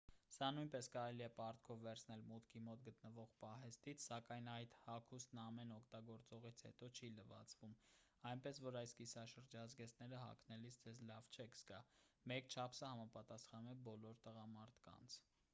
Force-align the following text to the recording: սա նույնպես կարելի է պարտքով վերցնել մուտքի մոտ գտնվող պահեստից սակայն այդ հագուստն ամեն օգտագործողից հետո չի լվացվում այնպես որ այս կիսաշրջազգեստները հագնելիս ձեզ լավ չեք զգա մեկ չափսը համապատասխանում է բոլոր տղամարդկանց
սա 0.33 0.47
նույնպես 0.53 0.87
կարելի 0.93 1.23
է 1.23 1.25
պարտքով 1.39 1.81
վերցնել 1.87 2.23
մուտքի 2.29 2.61
մոտ 2.67 2.79
գտնվող 2.87 3.29
պահեստից 3.43 4.05
սակայն 4.05 4.49
այդ 4.53 4.73
հագուստն 4.85 5.41
ամեն 5.43 5.73
օգտագործողից 5.75 6.63
հետո 6.69 6.89
չի 7.01 7.11
լվացվում 7.19 7.77
այնպես 8.31 8.63
որ 8.71 8.81
այս 8.83 8.97
կիսաշրջազգեստները 9.03 10.23
հագնելիս 10.25 10.81
ձեզ 10.89 11.03
լավ 11.13 11.31
չեք 11.37 11.57
զգա 11.63 11.83
մեկ 12.35 12.53
չափսը 12.57 12.87
համապատասխանում 12.93 13.79
է 13.79 13.81
բոլոր 13.89 14.21
տղամարդկանց 14.29 15.23